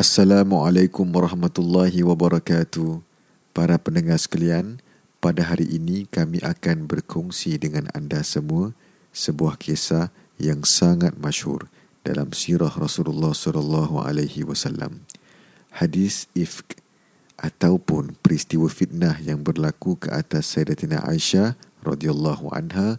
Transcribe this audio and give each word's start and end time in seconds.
Assalamualaikum 0.00 1.04
warahmatullahi 1.12 2.00
wabarakatuh. 2.00 3.04
Para 3.52 3.76
pendengar 3.76 4.16
sekalian, 4.16 4.80
pada 5.20 5.44
hari 5.44 5.68
ini 5.68 6.08
kami 6.08 6.40
akan 6.40 6.88
berkongsi 6.88 7.60
dengan 7.60 7.84
anda 7.92 8.24
semua 8.24 8.72
sebuah 9.12 9.60
kisah 9.60 10.08
yang 10.40 10.64
sangat 10.64 11.20
masyhur 11.20 11.68
dalam 12.00 12.32
sirah 12.32 12.72
Rasulullah 12.80 13.36
sallallahu 13.36 14.00
alaihi 14.00 14.40
wasallam. 14.40 15.04
Hadis 15.68 16.32
ifk 16.32 16.80
ataupun 17.36 18.16
peristiwa 18.24 18.72
fitnah 18.72 19.20
yang 19.20 19.44
berlaku 19.44 20.00
ke 20.00 20.08
atas 20.16 20.56
Sayyidatina 20.56 21.04
Aisyah 21.04 21.60
radhiyallahu 21.84 22.48
anha 22.56 22.96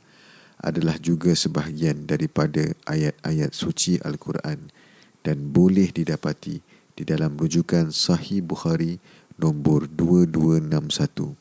adalah 0.61 1.02
juga 1.02 1.33
sebahagian 1.33 2.05
daripada 2.05 2.77
ayat-ayat 2.85 3.57
suci 3.57 3.97
Al-Quran 4.05 4.70
dan 5.25 5.49
boleh 5.49 5.89
didapati 5.89 6.70
di 7.01 7.09
dalam 7.09 7.33
rujukan 7.33 7.89
Sahih 7.89 8.45
Bukhari 8.45 9.01
nombor 9.41 9.89
2261. 9.89 11.33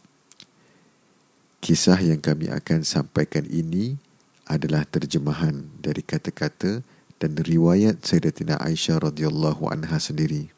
Kisah 1.61 2.01
yang 2.01 2.25
kami 2.25 2.49
akan 2.49 2.81
sampaikan 2.81 3.45
ini 3.45 4.01
adalah 4.49 4.89
terjemahan 4.89 5.69
dari 5.77 6.01
kata-kata 6.01 6.81
dan 7.21 7.37
riwayat 7.37 8.01
Sayyidatina 8.01 8.57
Aisyah 8.57 9.13
radhiyallahu 9.13 9.69
anha 9.69 10.01
sendiri. 10.01 10.49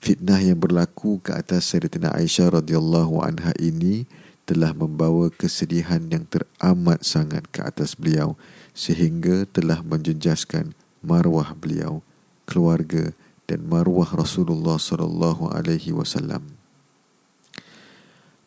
Fitnah 0.00 0.40
yang 0.40 0.56
berlaku 0.56 1.20
ke 1.20 1.36
atas 1.36 1.68
Sayyidatina 1.68 2.08
Aisyah 2.16 2.56
radhiyallahu 2.56 3.20
anha 3.20 3.52
ini 3.60 4.08
telah 4.48 4.72
membawa 4.72 5.28
kesedihan 5.28 6.00
yang 6.08 6.24
teramat 6.24 7.04
sangat 7.04 7.44
ke 7.52 7.60
atas 7.60 7.92
beliau 8.00 8.32
sehingga 8.72 9.44
telah 9.44 9.84
menjejaskan 9.84 10.72
marwah 11.04 11.52
beliau, 11.52 12.00
keluarga 12.48 13.12
dan 13.50 13.66
marwah 13.66 14.06
Rasulullah 14.14 14.78
sallallahu 14.78 15.50
alaihi 15.50 15.90
wasallam. 15.90 16.54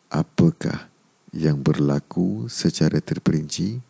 Apakah 0.08 0.88
yang 1.28 1.60
berlaku 1.60 2.48
secara 2.48 3.04
terperinci? 3.04 3.84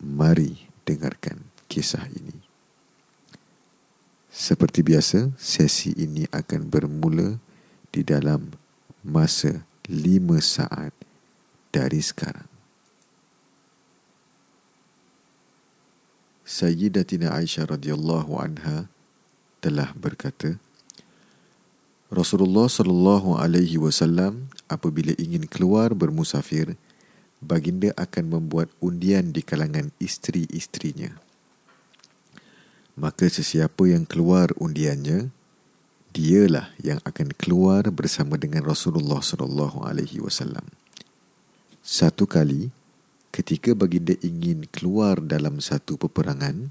Mari 0.00 0.64
dengarkan 0.88 1.44
kisah 1.68 2.08
ini. 2.08 2.40
Seperti 4.32 4.80
biasa, 4.80 5.36
sesi 5.36 5.92
ini 5.92 6.24
akan 6.32 6.72
bermula 6.72 7.36
di 7.92 8.00
dalam 8.00 8.56
masa 9.04 9.68
lima 9.92 10.40
saat 10.40 10.96
dari 11.68 12.00
sekarang. 12.00 12.48
Sayyidatina 16.48 17.36
Aisyah 17.36 17.76
radhiyallahu 17.76 18.40
anha 18.40 18.88
telah 19.62 19.94
berkata 19.94 20.58
Rasulullah 22.12 22.68
sallallahu 22.68 23.38
alaihi 23.38 23.78
wasallam 23.80 24.50
apabila 24.66 25.14
ingin 25.16 25.48
keluar 25.48 25.94
bermusafir 25.96 26.76
baginda 27.40 27.94
akan 27.96 28.36
membuat 28.36 28.68
undian 28.84 29.32
di 29.32 29.40
kalangan 29.40 29.88
isteri-isterinya. 29.96 31.16
Maka 32.98 33.32
sesiapa 33.32 33.88
yang 33.88 34.04
keluar 34.04 34.52
undiannya 34.60 35.32
dialah 36.12 36.76
yang 36.84 37.00
akan 37.08 37.32
keluar 37.32 37.88
bersama 37.88 38.36
dengan 38.36 38.68
Rasulullah 38.68 39.24
sallallahu 39.24 39.80
alaihi 39.88 40.20
wasallam. 40.20 40.68
Satu 41.80 42.28
kali 42.28 42.68
ketika 43.32 43.72
baginda 43.72 44.12
ingin 44.20 44.68
keluar 44.68 45.16
dalam 45.24 45.64
satu 45.64 45.96
peperangan 45.96 46.68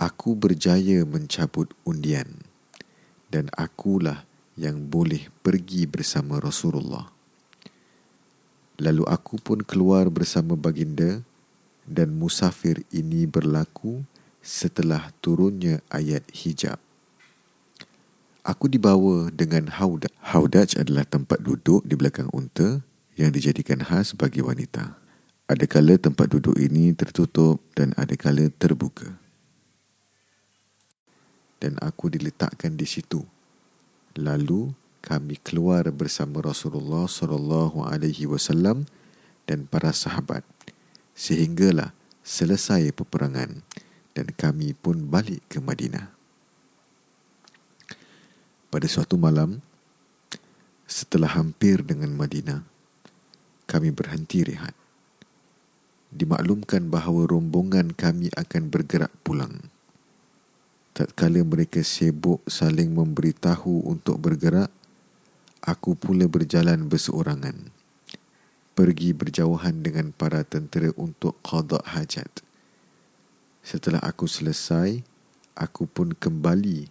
aku 0.00 0.32
berjaya 0.32 1.04
mencabut 1.04 1.76
undian 1.84 2.40
dan 3.28 3.52
akulah 3.52 4.24
yang 4.56 4.88
boleh 4.88 5.28
pergi 5.44 5.84
bersama 5.84 6.40
Rasulullah. 6.40 7.12
Lalu 8.80 9.04
aku 9.04 9.36
pun 9.36 9.60
keluar 9.60 10.08
bersama 10.08 10.56
baginda 10.56 11.20
dan 11.84 12.16
musafir 12.16 12.80
ini 12.88 13.28
berlaku 13.28 14.00
setelah 14.40 15.12
turunnya 15.20 15.84
ayat 15.92 16.24
hijab. 16.32 16.80
Aku 18.40 18.72
dibawa 18.72 19.28
dengan 19.28 19.68
haudaj. 19.68 20.08
Haudaj 20.24 20.80
adalah 20.80 21.04
tempat 21.04 21.44
duduk 21.44 21.84
di 21.84 21.92
belakang 21.92 22.32
unta 22.32 22.80
yang 23.20 23.28
dijadikan 23.28 23.84
khas 23.84 24.16
bagi 24.16 24.40
wanita. 24.40 24.96
Adakala 25.44 26.00
tempat 26.00 26.32
duduk 26.32 26.56
ini 26.56 26.96
tertutup 26.96 27.60
dan 27.76 27.92
adakala 28.00 28.48
terbuka 28.56 29.20
dan 31.60 31.76
aku 31.78 32.08
diletakkan 32.08 32.74
di 32.74 32.88
situ. 32.88 33.22
Lalu 34.16 34.72
kami 35.04 35.38
keluar 35.40 35.86
bersama 35.92 36.42
Rasulullah 36.42 37.06
sallallahu 37.06 37.84
alaihi 37.86 38.26
wasallam 38.26 38.88
dan 39.44 39.68
para 39.68 39.92
sahabat 39.94 40.42
sehinggalah 41.14 41.92
selesai 42.24 42.90
peperangan 42.96 43.64
dan 44.16 44.26
kami 44.34 44.72
pun 44.76 45.06
balik 45.06 45.44
ke 45.46 45.60
Madinah. 45.60 46.12
Pada 48.70 48.86
suatu 48.88 49.20
malam 49.20 49.60
setelah 50.90 51.30
hampir 51.38 51.84
dengan 51.86 52.10
Madinah 52.16 52.66
kami 53.70 53.94
berhenti 53.94 54.42
rehat. 54.42 54.74
Dimaklumkan 56.10 56.90
bahawa 56.90 57.30
rombongan 57.30 57.94
kami 57.94 58.34
akan 58.34 58.66
bergerak 58.66 59.14
pulang 59.22 59.70
tatkala 60.96 61.42
mereka 61.44 61.80
sibuk 61.80 62.42
saling 62.46 62.92
memberitahu 62.92 63.88
untuk 63.88 64.18
bergerak, 64.20 64.70
aku 65.62 65.96
pula 65.96 66.26
berjalan 66.26 66.88
berseorangan. 66.88 67.72
Pergi 68.74 69.12
berjauhan 69.12 69.84
dengan 69.84 70.14
para 70.14 70.40
tentera 70.46 70.88
untuk 70.96 71.36
qada 71.44 71.84
hajat. 71.84 72.30
Setelah 73.60 74.00
aku 74.00 74.24
selesai, 74.24 75.04
aku 75.52 75.84
pun 75.84 76.16
kembali 76.16 76.88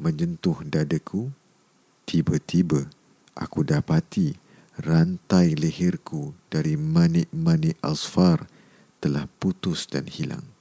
menyentuh 0.00 0.64
dadaku. 0.64 1.28
Tiba-tiba, 2.04 2.88
aku 3.36 3.64
dapati 3.64 4.36
rantai 4.80 5.54
leherku 5.54 6.34
dari 6.48 6.74
manik-manik 6.74 7.78
asfar 7.84 8.48
telah 8.98 9.28
putus 9.38 9.84
dan 9.86 10.08
hilang. 10.08 10.53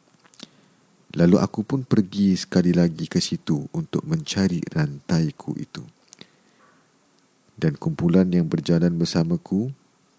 Lalu 1.14 1.38
aku 1.38 1.62
pun 1.62 1.86
pergi 1.86 2.34
sekali 2.34 2.74
lagi 2.74 3.06
ke 3.06 3.22
situ 3.22 3.70
untuk 3.70 4.02
mencari 4.02 4.66
rantaiku 4.66 5.54
itu. 5.62 5.86
Dan 7.54 7.78
kumpulan 7.78 8.26
yang 8.34 8.50
berjalan 8.50 8.98
bersamaku 8.98 9.70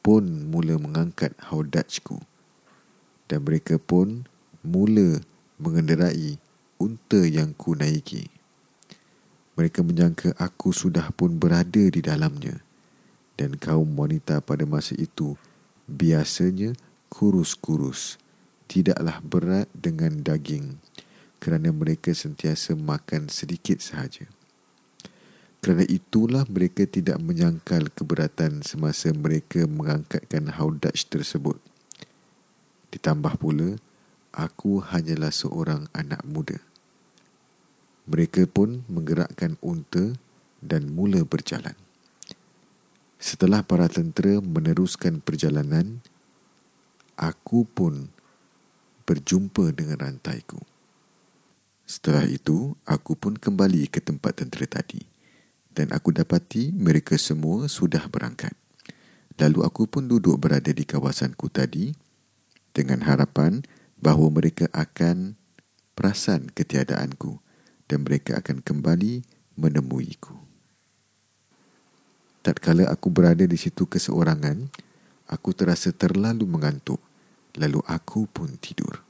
pun 0.06 0.22
mula 0.46 0.78
mengangkat 0.78 1.34
haudajku. 1.50 2.22
Dan 3.26 3.42
mereka 3.42 3.74
pun 3.74 4.22
mula 4.62 5.18
mengenderai 5.58 6.38
unta 6.78 7.26
yang 7.26 7.50
ku 7.58 7.74
naiki. 7.74 8.30
Mereka 9.58 9.82
menyangka 9.82 10.30
aku 10.38 10.70
sudah 10.70 11.10
pun 11.10 11.34
berada 11.42 11.90
di 11.90 11.98
dalamnya. 11.98 12.62
Dan 13.34 13.58
kaum 13.58 13.98
wanita 13.98 14.38
pada 14.46 14.62
masa 14.62 14.94
itu 14.94 15.34
biasanya 15.90 16.78
kurus-kurus 17.10 18.22
tidaklah 18.70 19.18
berat 19.26 19.66
dengan 19.74 20.22
daging 20.22 20.83
kerana 21.44 21.68
mereka 21.76 22.08
sentiasa 22.16 22.72
makan 22.72 23.28
sedikit 23.28 23.76
sahaja. 23.84 24.24
Kerana 25.60 25.84
itulah 25.84 26.48
mereka 26.48 26.88
tidak 26.88 27.20
menyangkal 27.20 27.92
keberatan 27.92 28.64
semasa 28.64 29.12
mereka 29.12 29.68
mengangkatkan 29.68 30.48
haudaj 30.48 30.96
tersebut. 31.04 31.60
Ditambah 32.96 33.36
pula, 33.36 33.76
aku 34.32 34.80
hanyalah 34.80 35.28
seorang 35.28 35.84
anak 35.92 36.24
muda. 36.24 36.56
Mereka 38.08 38.48
pun 38.48 38.88
menggerakkan 38.88 39.60
unta 39.60 40.16
dan 40.64 40.96
mula 40.96 41.28
berjalan. 41.28 41.76
Setelah 43.20 43.60
para 43.60 43.88
tentera 43.92 44.40
meneruskan 44.40 45.20
perjalanan, 45.20 46.00
aku 47.20 47.68
pun 47.68 48.08
berjumpa 49.04 49.72
dengan 49.76 50.08
rantaiku. 50.08 50.73
Setelah 51.84 52.24
itu, 52.24 52.72
aku 52.88 53.12
pun 53.12 53.36
kembali 53.36 53.92
ke 53.92 54.00
tempat 54.00 54.40
tentera 54.40 54.64
tadi 54.80 55.04
dan 55.74 55.90
aku 55.92 56.14
dapati 56.14 56.72
mereka 56.72 57.18
semua 57.20 57.68
sudah 57.68 58.08
berangkat. 58.08 58.54
Lalu 59.36 59.66
aku 59.66 59.90
pun 59.90 60.06
duduk 60.06 60.38
berada 60.38 60.70
di 60.70 60.86
kawasanku 60.86 61.50
tadi 61.50 61.92
dengan 62.72 63.02
harapan 63.04 63.66
bahawa 63.98 64.30
mereka 64.30 64.70
akan 64.70 65.34
perasan 65.98 66.48
ketiadaanku 66.54 67.42
dan 67.90 68.06
mereka 68.06 68.38
akan 68.38 68.62
kembali 68.62 69.26
menemuiku. 69.58 70.38
Tatkala 72.40 72.88
aku 72.88 73.08
berada 73.10 73.44
di 73.44 73.58
situ 73.58 73.84
keseorangan, 73.88 74.70
aku 75.28 75.50
terasa 75.52 75.90
terlalu 75.90 76.48
mengantuk 76.48 77.02
lalu 77.58 77.80
aku 77.86 78.26
pun 78.30 78.54
tidur. 78.58 79.03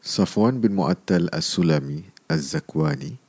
Safwan 0.00 0.64
bin 0.64 0.80
Mu'attal 0.80 1.28
As-Sulami 1.28 2.08
Az-Zakwani, 2.24 3.20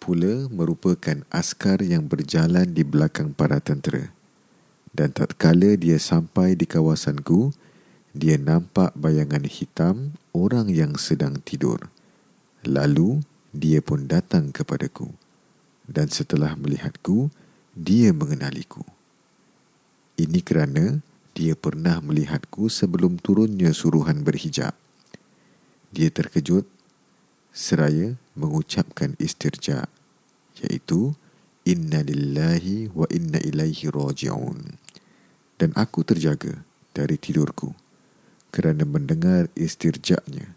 pula 0.00 0.48
merupakan 0.48 1.20
askar 1.28 1.84
yang 1.84 2.08
berjalan 2.08 2.72
di 2.72 2.88
belakang 2.88 3.36
para 3.36 3.60
tentera. 3.60 4.08
Dan 4.96 5.12
tatkala 5.12 5.76
dia 5.76 6.00
sampai 6.00 6.56
di 6.56 6.64
kawasanku, 6.64 7.52
dia 8.16 8.40
nampak 8.40 8.96
bayangan 8.96 9.44
hitam 9.44 10.16
orang 10.32 10.72
yang 10.72 10.96
sedang 10.96 11.36
tidur. 11.44 11.92
Lalu 12.64 13.20
dia 13.52 13.84
pun 13.84 14.08
datang 14.08 14.56
kepadaku. 14.56 15.12
Dan 15.84 16.08
setelah 16.08 16.56
melihatku, 16.56 17.28
dia 17.76 18.16
mengenaliku. 18.16 18.80
Ini 20.16 20.40
kerana 20.40 21.04
dia 21.36 21.52
pernah 21.52 22.00
melihatku 22.00 22.72
sebelum 22.72 23.20
turunnya 23.20 23.76
suruhan 23.76 24.24
berhijab. 24.24 24.85
Dia 25.94 26.10
terkejut 26.10 26.66
seraya 27.54 28.18
mengucapkan 28.36 29.14
istirja 29.16 29.88
iaitu 30.60 31.14
inna 31.64 32.02
lillahi 32.04 32.90
wa 32.92 33.06
inna 33.08 33.40
ilaihi 33.40 33.88
raji'un. 33.90 34.78
Dan 35.56 35.72
aku 35.72 36.04
terjaga 36.04 36.66
dari 36.92 37.16
tidurku 37.16 37.72
kerana 38.52 38.84
mendengar 38.84 39.48
istirja'nya. 39.56 40.52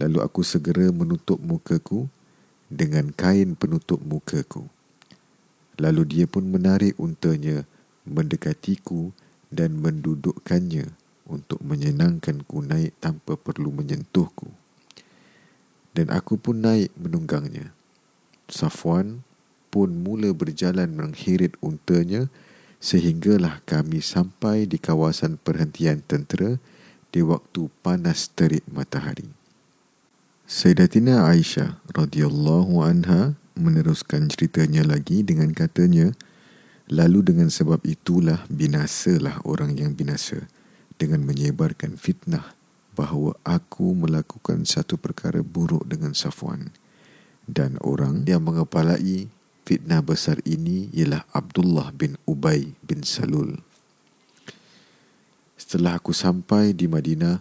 Lalu 0.00 0.18
aku 0.22 0.40
segera 0.46 0.88
menutup 0.94 1.42
mukaku 1.42 2.06
dengan 2.70 3.10
kain 3.10 3.58
penutup 3.58 3.98
mukaku. 4.00 4.70
Lalu 5.76 6.02
dia 6.06 6.26
pun 6.30 6.46
menarik 6.48 6.94
untanya 6.96 7.66
mendekatiku 8.06 9.10
dan 9.50 9.80
mendudukkannya 9.82 10.99
untuk 11.30 11.62
menyenangkanku 11.62 12.58
naik 12.66 12.98
tanpa 12.98 13.38
perlu 13.38 13.70
menyentuhku 13.70 14.50
dan 15.94 16.10
aku 16.10 16.38
pun 16.38 16.62
naik 16.62 16.90
menunggangnya. 16.94 17.74
Safwan 18.50 19.22
pun 19.70 20.02
mula 20.02 20.34
berjalan 20.34 20.90
menghirit 20.90 21.54
untanya 21.62 22.26
sehinggalah 22.82 23.62
kami 23.68 24.02
sampai 24.02 24.66
di 24.66 24.80
kawasan 24.80 25.38
perhentian 25.38 26.02
tentera 26.02 26.58
di 27.10 27.22
waktu 27.22 27.70
panas 27.82 28.30
terik 28.32 28.66
matahari. 28.70 29.28
Sayyidatina 30.50 31.30
Aisyah 31.30 31.78
radhiyallahu 31.94 32.82
anha 32.82 33.38
meneruskan 33.54 34.26
ceritanya 34.32 34.82
lagi 34.82 35.22
dengan 35.22 35.54
katanya, 35.54 36.10
lalu 36.90 37.22
dengan 37.22 37.52
sebab 37.52 37.86
itulah 37.86 38.42
binasalah 38.50 39.46
orang 39.46 39.78
yang 39.78 39.94
binasa 39.94 40.50
dengan 41.00 41.24
menyebarkan 41.24 41.96
fitnah 41.96 42.52
bahawa 42.92 43.32
aku 43.48 43.96
melakukan 43.96 44.68
satu 44.68 45.00
perkara 45.00 45.40
buruk 45.40 45.88
dengan 45.88 46.12
Safwan 46.12 46.68
dan 47.48 47.80
orang 47.80 48.28
yang 48.28 48.44
mengepalai 48.44 49.32
fitnah 49.64 50.04
besar 50.04 50.36
ini 50.44 50.92
ialah 50.92 51.24
Abdullah 51.32 51.88
bin 51.96 52.20
Ubay 52.28 52.76
bin 52.84 53.00
Salul. 53.00 53.64
Setelah 55.56 55.96
aku 55.96 56.12
sampai 56.12 56.76
di 56.76 56.90
Madinah, 56.90 57.40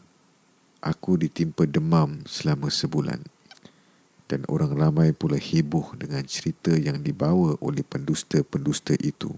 aku 0.79 1.19
ditimpa 1.19 1.67
demam 1.67 2.23
selama 2.29 2.71
sebulan. 2.71 3.25
Dan 4.29 4.45
orang 4.45 4.77
ramai 4.77 5.09
pula 5.09 5.41
heboh 5.41 5.97
dengan 5.97 6.21
cerita 6.29 6.69
yang 6.77 7.01
dibawa 7.01 7.57
oleh 7.65 7.81
pendusta-pendusta 7.81 8.93
itu. 9.01 9.33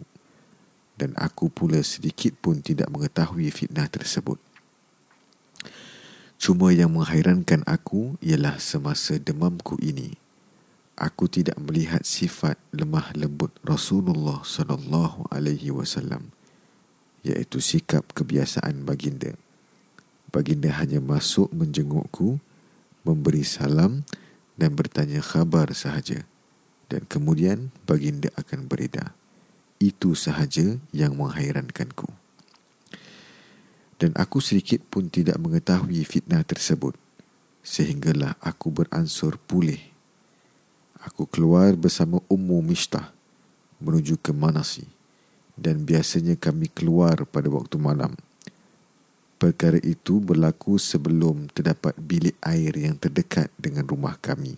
Dan 1.02 1.18
aku 1.18 1.50
pula 1.50 1.82
sedikit 1.82 2.38
pun 2.38 2.62
tidak 2.62 2.94
mengetahui 2.94 3.50
fitnah 3.50 3.90
tersebut. 3.90 4.38
Cuma 6.38 6.70
yang 6.70 6.94
menghairankan 6.94 7.66
aku 7.66 8.22
ialah 8.22 8.62
semasa 8.62 9.18
demamku 9.18 9.82
ini 9.82 10.22
aku 11.02 11.26
tidak 11.26 11.58
melihat 11.58 12.06
sifat 12.06 12.62
lemah 12.70 13.10
lembut 13.18 13.50
Rasulullah 13.66 14.46
sallallahu 14.46 15.26
alaihi 15.34 15.74
wasallam 15.74 16.30
iaitu 17.26 17.58
sikap 17.58 18.06
kebiasaan 18.14 18.86
baginda. 18.86 19.34
Baginda 20.30 20.72
hanya 20.78 21.04
masuk 21.04 21.50
menjengukku, 21.52 22.40
memberi 23.04 23.44
salam 23.44 24.06
dan 24.56 24.78
bertanya 24.78 25.20
khabar 25.20 25.74
sahaja 25.74 26.24
dan 26.88 27.04
kemudian 27.10 27.74
baginda 27.90 28.30
akan 28.38 28.70
beredar. 28.70 29.18
Itu 29.82 30.14
sahaja 30.14 30.78
yang 30.94 31.18
menghairankanku 31.18 32.22
dan 34.02 34.18
aku 34.18 34.42
sedikit 34.42 34.82
pun 34.90 35.14
tidak 35.14 35.38
mengetahui 35.38 36.02
fitnah 36.02 36.42
tersebut 36.42 36.98
sehinggalah 37.62 38.34
aku 38.42 38.74
beransur 38.74 39.38
pulih. 39.46 39.78
Aku 41.06 41.30
keluar 41.30 41.78
bersama 41.78 42.18
Ummu 42.26 42.66
Mishtah 42.66 43.14
menuju 43.78 44.18
ke 44.18 44.34
Manasi 44.34 44.90
dan 45.54 45.86
biasanya 45.86 46.34
kami 46.34 46.66
keluar 46.74 47.30
pada 47.30 47.46
waktu 47.54 47.78
malam. 47.78 48.18
Perkara 49.38 49.78
itu 49.82 50.18
berlaku 50.18 50.82
sebelum 50.82 51.50
terdapat 51.54 51.94
bilik 52.02 52.38
air 52.42 52.74
yang 52.74 52.98
terdekat 52.98 53.54
dengan 53.58 53.86
rumah 53.86 54.18
kami. 54.18 54.58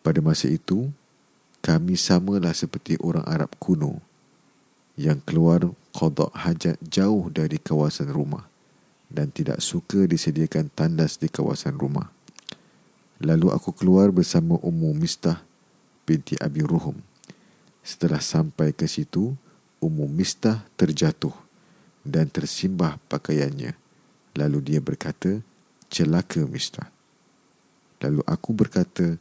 Pada 0.00 0.20
masa 0.24 0.48
itu, 0.48 0.88
kami 1.60 1.96
samalah 1.96 2.56
seperti 2.56 2.96
orang 3.04 3.24
Arab 3.28 3.52
kuno 3.60 4.00
yang 4.96 5.20
keluar 5.24 5.68
qada 5.92 6.28
hajat 6.32 6.80
jauh 6.80 7.28
dari 7.28 7.60
kawasan 7.60 8.12
rumah 8.12 8.48
dan 9.10 9.28
tidak 9.28 9.60
suka 9.60 10.06
disediakan 10.06 10.70
tandas 10.72 11.18
di 11.18 11.26
kawasan 11.28 11.76
rumah. 11.76 12.08
Lalu 13.20 13.52
aku 13.52 13.76
keluar 13.76 14.08
bersama 14.08 14.56
Ummu 14.64 14.96
Mistah 14.96 15.44
binti 16.08 16.38
Abi 16.40 16.64
Ruhum. 16.64 16.96
Setelah 17.84 18.22
sampai 18.22 18.72
ke 18.72 18.88
situ, 18.88 19.36
Ummu 19.82 20.08
Mistah 20.08 20.64
terjatuh 20.80 21.34
dan 22.00 22.32
tersimbah 22.32 22.96
pakaiannya. 23.12 23.76
Lalu 24.36 24.58
dia 24.64 24.80
berkata, 24.80 25.44
celaka 25.92 26.40
Mistah. 26.48 26.88
Lalu 28.00 28.24
aku 28.24 28.50
berkata, 28.56 29.20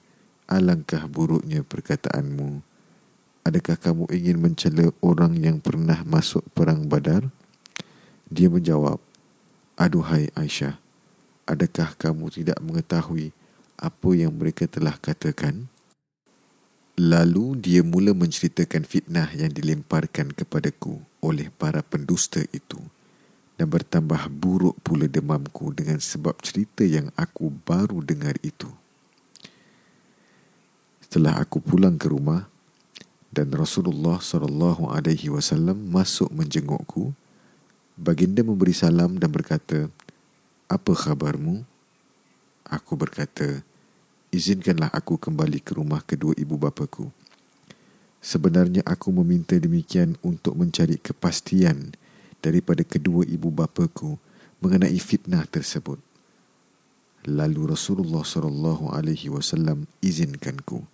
alangkah 0.49 1.05
buruknya 1.05 1.61
perkataanmu 1.61 2.65
adakah 3.45 3.77
kamu 3.79 4.03
ingin 4.13 4.37
mencela 4.41 4.89
orang 5.01 5.37
yang 5.37 5.57
pernah 5.57 6.01
masuk 6.05 6.45
perang 6.53 6.85
badar? 6.85 7.29
Dia 8.29 8.45
menjawab, 8.45 9.01
aduhai 9.73 10.29
Aisyah, 10.37 10.77
adakah 11.49 11.97
kamu 11.97 12.29
tidak 12.29 12.61
mengetahui 12.61 13.33
apa 13.79 14.09
yang 14.13 14.37
mereka 14.37 14.69
telah 14.69 14.93
katakan? 15.01 15.65
Lalu 16.99 17.57
dia 17.57 17.81
mula 17.81 18.11
menceritakan 18.11 18.83
fitnah 18.83 19.31
yang 19.31 19.49
dilemparkan 19.49 20.35
kepadaku 20.35 20.99
oleh 21.23 21.47
para 21.47 21.79
pendusta 21.79 22.43
itu 22.51 22.77
dan 23.55 23.71
bertambah 23.71 24.27
buruk 24.29 24.75
pula 24.83 25.07
demamku 25.07 25.71
dengan 25.71 25.97
sebab 25.97 26.37
cerita 26.43 26.83
yang 26.83 27.07
aku 27.15 27.49
baru 27.63 28.03
dengar 28.03 28.35
itu. 28.43 28.67
Setelah 31.09 31.41
aku 31.41 31.57
pulang 31.57 31.97
ke 31.97 32.05
rumah, 32.05 32.45
dan 33.33 33.49
Rasulullah 33.49 34.21
sallallahu 34.21 34.93
alaihi 34.93 35.33
wasallam 35.33 35.89
masuk 35.89 36.29
menjengukku 36.29 37.17
baginda 37.97 38.45
memberi 38.45 38.77
salam 38.77 39.17
dan 39.17 39.33
berkata 39.33 39.89
apa 40.69 40.93
khabarmu? 40.93 41.65
Aku 42.69 42.93
berkata 42.93 43.65
izinkanlah 44.29 44.93
aku 44.93 45.17
kembali 45.17 45.57
ke 45.65 45.81
rumah 45.81 46.05
kedua 46.05 46.37
ibu 46.37 46.61
bapaku. 46.61 47.09
Sebenarnya 48.21 48.85
aku 48.85 49.09
meminta 49.09 49.57
demikian 49.57 50.13
untuk 50.21 50.53
mencari 50.53 51.01
kepastian 51.01 51.97
daripada 52.37 52.85
kedua 52.85 53.25
ibu 53.25 53.49
bapaku 53.49 54.21
mengenai 54.61 55.01
fitnah 55.01 55.41
tersebut. 55.49 55.97
Lalu 57.25 57.73
Rasulullah 57.73 58.21
sallallahu 58.21 58.93
alaihi 58.93 59.33
wasallam 59.33 59.89
izinkanku 60.05 60.85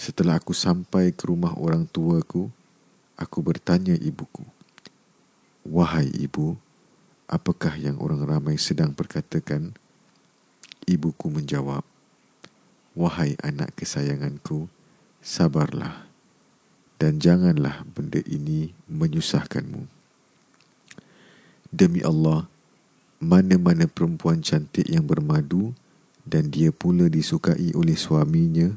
Setelah 0.00 0.40
aku 0.40 0.56
sampai 0.56 1.12
ke 1.12 1.28
rumah 1.28 1.52
orang 1.60 1.84
tuaku, 1.84 2.48
aku 3.20 3.38
bertanya 3.44 3.92
ibuku, 4.00 4.48
Wahai 5.60 6.08
ibu, 6.08 6.56
apakah 7.28 7.76
yang 7.76 8.00
orang 8.00 8.24
ramai 8.24 8.56
sedang 8.56 8.96
perkatakan? 8.96 9.76
Ibuku 10.88 11.28
menjawab, 11.28 11.84
Wahai 12.96 13.36
anak 13.44 13.76
kesayanganku, 13.76 14.72
sabarlah 15.20 16.08
dan 17.00 17.16
janganlah 17.20 17.84
benda 17.92 18.20
ini 18.28 18.76
menyusahkanmu. 18.88 19.84
Demi 21.72 22.00
Allah, 22.04 22.44
mana-mana 23.20 23.88
perempuan 23.88 24.40
cantik 24.40 24.84
yang 24.84 25.08
bermadu 25.08 25.72
dan 26.28 26.52
dia 26.52 26.68
pula 26.72 27.08
disukai 27.08 27.72
oleh 27.72 27.96
suaminya, 27.96 28.76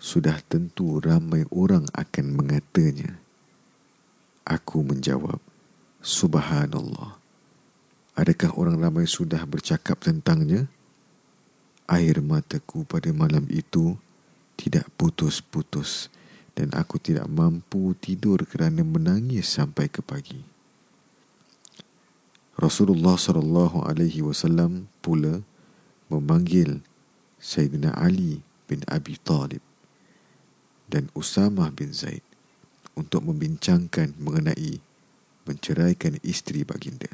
sudah 0.00 0.40
tentu 0.48 0.98
ramai 0.98 1.44
orang 1.52 1.84
akan 1.92 2.26
mengatanya. 2.32 3.20
Aku 4.48 4.80
menjawab, 4.80 5.38
Subhanallah. 6.00 7.20
Adakah 8.16 8.56
orang 8.56 8.80
ramai 8.80 9.04
sudah 9.04 9.44
bercakap 9.44 10.00
tentangnya? 10.00 10.66
air 11.90 12.22
mataku 12.22 12.86
pada 12.86 13.10
malam 13.10 13.50
itu 13.50 13.98
tidak 14.54 14.86
putus-putus 14.94 16.06
dan 16.54 16.70
aku 16.70 17.02
tidak 17.02 17.26
mampu 17.26 17.98
tidur 17.98 18.46
kerana 18.46 18.86
menangis 18.86 19.50
sampai 19.50 19.90
ke 19.90 19.98
pagi. 19.98 20.38
Rasulullah 22.54 23.18
sallallahu 23.18 23.82
alaihi 23.82 24.22
wasallam 24.22 24.86
pula 25.02 25.42
memanggil 26.06 26.78
Sayyidina 27.42 27.96
Ali 27.98 28.44
bin 28.70 28.86
Abi 28.86 29.18
Talib 29.18 29.64
dan 30.90 31.06
Usamah 31.14 31.70
bin 31.70 31.94
Zaid 31.94 32.26
untuk 32.98 33.22
membincangkan 33.22 34.18
mengenai 34.18 34.82
menceraikan 35.46 36.18
isteri 36.26 36.66
baginda 36.66 37.08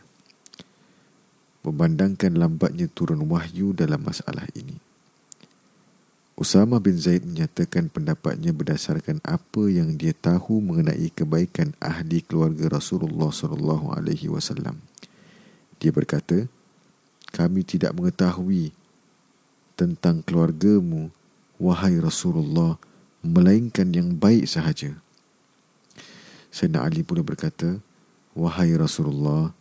memandangkan 1.66 2.38
lambatnya 2.38 2.86
turun 2.86 3.26
wahyu 3.26 3.74
dalam 3.74 3.98
masalah 4.06 4.46
ini. 4.54 4.78
Usama 6.38 6.78
bin 6.78 6.94
Zaid 6.94 7.26
menyatakan 7.26 7.90
pendapatnya 7.90 8.54
berdasarkan 8.54 9.18
apa 9.26 9.66
yang 9.66 9.98
dia 9.98 10.14
tahu 10.14 10.62
mengenai 10.62 11.10
kebaikan 11.10 11.74
ahli 11.82 12.22
keluarga 12.22 12.78
Rasulullah 12.78 13.32
sallallahu 13.32 13.96
alaihi 13.96 14.30
wasallam. 14.30 14.78
Dia 15.80 15.90
berkata, 15.90 16.44
"Kami 17.32 17.64
tidak 17.64 17.96
mengetahui 17.96 18.70
tentang 19.80 20.20
keluargamu 20.22 21.08
wahai 21.56 21.96
Rasulullah 21.98 22.76
melainkan 23.26 23.90
yang 23.90 24.14
baik 24.14 24.46
sahaja." 24.46 24.94
Sayyidina 26.54 26.86
Ali 26.86 27.04
pula 27.04 27.20
berkata, 27.20 27.82
"Wahai 28.32 28.72
Rasulullah, 28.78 29.52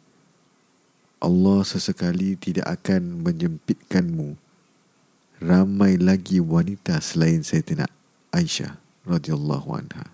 Allah 1.20 1.60
sesekali 1.66 2.38
tidak 2.38 2.70
akan 2.80 3.26
menyempitkanmu 3.26 4.38
ramai 5.44 6.00
lagi 6.00 6.40
wanita 6.40 7.00
selain 7.04 7.44
Sayyidina 7.44 7.88
Aisyah 8.32 8.80
radhiyallahu 9.08 9.70
anha. 9.76 10.12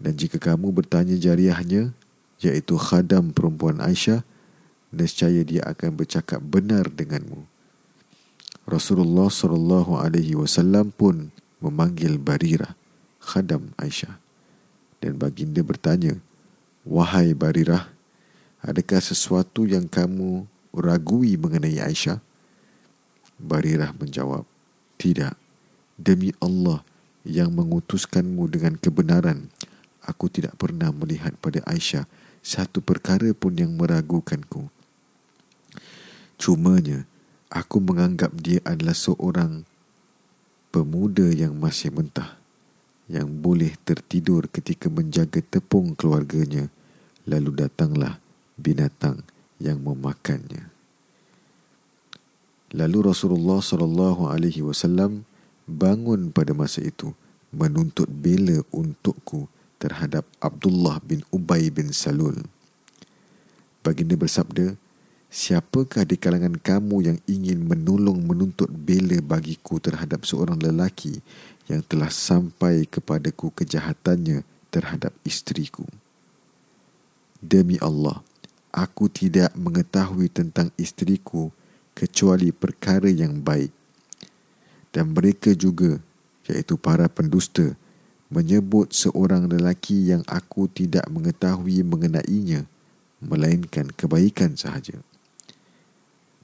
Dan 0.00 0.16
jika 0.16 0.40
kamu 0.40 0.72
bertanya 0.72 1.16
jariahnya 1.16 1.92
iaitu 2.40 2.80
khadam 2.80 3.36
perempuan 3.36 3.84
Aisyah 3.84 4.24
nescaya 4.90 5.44
dia 5.44 5.64
akan 5.68 6.00
bercakap 6.00 6.40
benar 6.40 6.88
denganmu. 6.88 7.44
Rasulullah 8.64 9.28
sallallahu 9.28 9.98
alaihi 9.98 10.38
wasallam 10.38 10.92
pun 10.94 11.34
memanggil 11.60 12.16
Barira 12.16 12.74
khadam 13.20 13.72
Aisyah 13.76 14.16
dan 15.04 15.16
baginda 15.16 15.60
bertanya 15.60 16.16
wahai 16.84 17.36
Barirah 17.36 18.00
Adakah 18.60 19.00
sesuatu 19.00 19.64
yang 19.64 19.88
kamu 19.88 20.44
ragui 20.76 21.40
mengenai 21.40 21.80
Aisyah? 21.80 22.20
Barirah 23.40 23.96
menjawab, 23.96 24.44
Tidak. 25.00 25.32
Demi 25.96 26.36
Allah 26.44 26.84
yang 27.24 27.56
mengutuskanmu 27.56 28.44
dengan 28.52 28.76
kebenaran, 28.76 29.48
aku 30.04 30.28
tidak 30.28 30.60
pernah 30.60 30.92
melihat 30.92 31.32
pada 31.40 31.64
Aisyah 31.64 32.04
satu 32.44 32.84
perkara 32.84 33.32
pun 33.32 33.56
yang 33.56 33.72
meragukanku. 33.80 34.68
Cumanya, 36.36 37.08
aku 37.48 37.80
menganggap 37.80 38.36
dia 38.36 38.60
adalah 38.68 38.96
seorang 38.96 39.64
pemuda 40.70 41.26
yang 41.34 41.58
masih 41.58 41.90
mentah, 41.90 42.38
yang 43.10 43.26
boleh 43.26 43.74
tertidur 43.82 44.46
ketika 44.46 44.86
menjaga 44.86 45.42
tepung 45.42 45.98
keluarganya, 45.98 46.70
lalu 47.26 47.66
datanglah 47.66 48.22
binatang 48.54 49.26
yang 49.58 49.82
memakannya. 49.82 50.70
Lalu 52.70 53.10
Rasulullah 53.10 53.58
sallallahu 53.58 54.30
alaihi 54.30 54.62
wasallam 54.62 55.26
bangun 55.66 56.30
pada 56.30 56.54
masa 56.54 56.78
itu 56.86 57.10
menuntut 57.50 58.06
bela 58.06 58.62
untukku 58.70 59.50
terhadap 59.82 60.22
Abdullah 60.38 61.02
bin 61.02 61.26
Ubay 61.34 61.66
bin 61.74 61.90
Salul. 61.90 62.46
Baginda 63.82 64.14
bersabda, 64.14 64.78
Siapakah 65.30 66.02
di 66.02 66.18
kalangan 66.18 66.58
kamu 66.58 67.06
yang 67.06 67.18
ingin 67.30 67.62
menolong 67.62 68.18
menuntut 68.18 68.66
bela 68.66 69.14
bagiku 69.22 69.78
terhadap 69.78 70.26
seorang 70.26 70.58
lelaki 70.58 71.22
yang 71.70 71.86
telah 71.86 72.10
sampai 72.10 72.82
kepadaku 72.90 73.54
kejahatannya 73.54 74.42
terhadap 74.74 75.14
istriku? 75.22 75.86
Demi 77.38 77.78
Allah, 77.78 78.26
aku 78.74 79.06
tidak 79.06 79.54
mengetahui 79.54 80.34
tentang 80.34 80.74
istriku 80.74 81.54
kecuali 81.94 82.50
perkara 82.50 83.06
yang 83.06 83.38
baik. 83.38 83.70
Dan 84.90 85.14
mereka 85.14 85.54
juga, 85.54 86.02
iaitu 86.50 86.74
para 86.74 87.06
pendusta, 87.06 87.78
menyebut 88.34 88.90
seorang 88.90 89.46
lelaki 89.46 90.10
yang 90.10 90.26
aku 90.26 90.66
tidak 90.66 91.06
mengetahui 91.06 91.86
mengenainya, 91.86 92.66
melainkan 93.22 93.94
kebaikan 93.94 94.58
sahaja. 94.58 94.98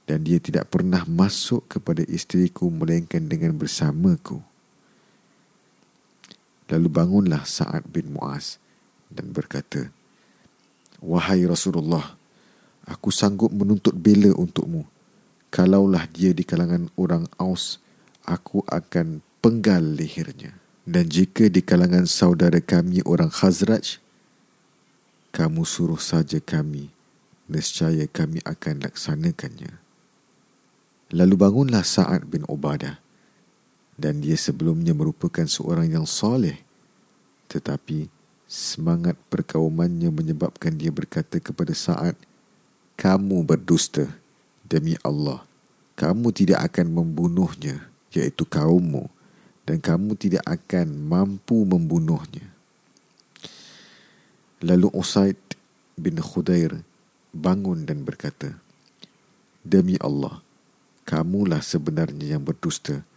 Dan 0.07 0.23
dia 0.23 0.39
tidak 0.39 0.71
pernah 0.71 1.03
masuk 1.03 1.67
kepada 1.67 1.99
istriku 2.07 2.71
melainkan 2.71 3.27
dengan 3.27 3.51
bersamaku. 3.59 4.39
Lalu 6.71 6.87
bangunlah 6.87 7.43
Sa'ad 7.43 7.83
bin 7.91 8.15
Mu'az 8.15 8.59
dan 9.11 9.31
berkata, 9.35 9.91
Wahai 11.03 11.43
Rasulullah, 11.43 12.15
aku 12.87 13.11
sanggup 13.11 13.51
menuntut 13.51 13.95
bela 13.95 14.31
untukmu. 14.35 14.87
Kalaulah 15.47 16.07
dia 16.11 16.35
di 16.35 16.43
kalangan 16.43 16.91
orang 16.99 17.27
Aus, 17.39 17.79
aku 18.27 18.63
akan 18.67 19.23
penggal 19.39 19.79
lehernya. 19.79 20.55
Dan 20.87 21.07
jika 21.07 21.51
di 21.51 21.59
kalangan 21.63 22.07
saudara 22.07 22.63
kami 22.63 23.03
orang 23.03 23.31
Khazraj, 23.31 23.99
kamu 25.35 25.67
suruh 25.67 25.99
saja 25.99 26.39
kami, 26.39 26.91
nescaya 27.47 28.07
kami 28.07 28.39
akan 28.43 28.83
laksanakannya. 28.87 29.86
Lalu 31.07 31.35
bangunlah 31.39 31.87
Sa'ad 31.87 32.27
bin 32.27 32.43
Ubadah, 32.51 32.99
dan 33.95 34.19
dia 34.19 34.35
sebelumnya 34.35 34.91
merupakan 34.91 35.47
seorang 35.47 35.87
yang 35.87 36.03
soleh, 36.03 36.59
tetapi 37.47 38.11
semangat 38.43 39.15
perkaumannya 39.31 40.11
menyebabkan 40.11 40.75
dia 40.75 40.91
berkata 40.91 41.39
kepada 41.39 41.71
Sa'ad, 41.71 42.19
kamu 42.99 43.45
berdusta 43.47 44.09
demi 44.67 44.99
Allah. 45.05 45.47
Kamu 45.97 46.29
tidak 46.35 46.73
akan 46.73 46.93
membunuhnya 46.93 47.87
iaitu 48.13 48.43
kaummu. 48.45 49.09
Dan 49.67 49.83
kamu 49.83 50.15
tidak 50.15 50.47
akan 50.47 50.95
mampu 50.95 51.67
membunuhnya. 51.67 52.47
Lalu 54.63 54.87
Usaid 54.95 55.35
bin 55.99 56.23
Khudair 56.23 56.81
bangun 57.35 57.83
dan 57.83 58.07
berkata 58.07 58.55
demi 59.67 59.99
Allah 59.99 60.39
kamulah 61.07 61.63
sebenarnya 61.63 62.35
yang 62.35 62.43
berdusta 62.43 63.07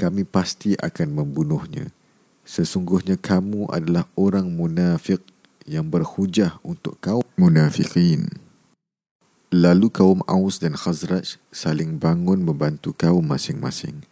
kami 0.00 0.24
pasti 0.24 0.72
akan 0.80 1.12
membunuhnya 1.12 1.92
sesungguhnya 2.48 3.20
kamu 3.20 3.68
adalah 3.68 4.08
orang 4.16 4.48
munafik 4.48 5.20
yang 5.64 5.88
berhujah 5.88 6.60
untuk 6.60 7.00
kaum 7.00 7.24
munafikin. 7.40 8.28
Lalu 9.54 9.88
kaum 9.88 10.20
Aus 10.28 10.60
dan 10.60 10.76
Khazraj 10.76 11.40
saling 11.48 11.96
bangun 11.96 12.44
membantu 12.44 12.92
kaum 12.92 13.24
masing-masing 13.24 14.04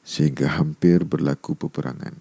sehingga 0.00 0.56
hampir 0.56 1.04
berlaku 1.04 1.52
peperangan. 1.56 2.16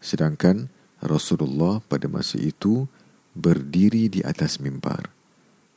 Sedangkan 0.00 0.72
Rasulullah 1.02 1.84
pada 1.84 2.08
masa 2.08 2.40
itu 2.40 2.88
berdiri 3.36 4.08
di 4.08 4.20
atas 4.24 4.62
mimbar 4.62 5.12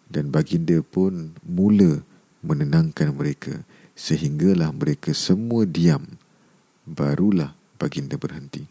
dan 0.07 0.29
baginda 0.29 0.79
pun 0.85 1.33
mula 1.43 2.05
menenangkan 2.43 3.15
mereka 3.15 3.63
sehinggalah 3.93 4.73
mereka 4.73 5.13
semua 5.13 5.65
diam 5.65 6.17
barulah 6.83 7.53
baginda 7.77 8.17
berhenti. 8.19 8.65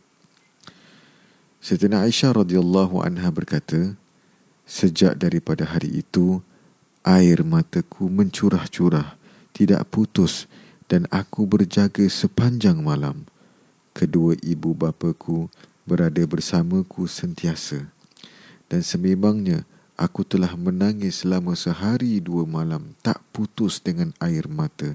Sayyidina 1.63 2.03
Aisyah 2.03 2.43
radhiyallahu 2.43 3.01
anha 3.07 3.31
berkata, 3.31 3.95
sejak 4.67 5.15
daripada 5.15 5.63
hari 5.63 6.03
itu 6.03 6.43
Air 7.03 7.43
mataku 7.43 8.07
mencurah-curah, 8.07 9.19
tidak 9.51 9.91
putus 9.91 10.47
dan 10.87 11.11
aku 11.11 11.51
berjaga 11.51 12.07
sepanjang 12.07 12.79
malam. 12.79 13.27
Kedua 13.91 14.39
ibu 14.39 14.71
bapaku 14.71 15.51
berada 15.83 16.23
bersamaku 16.23 17.11
sentiasa. 17.11 17.91
Dan 18.71 18.87
sememangnya 18.87 19.67
aku 19.99 20.23
telah 20.23 20.55
menangis 20.55 21.27
selama 21.27 21.59
sehari 21.59 22.23
dua 22.23 22.47
malam 22.47 22.95
tak 23.03 23.19
putus 23.35 23.83
dengan 23.83 24.15
air 24.23 24.47
mata 24.47 24.95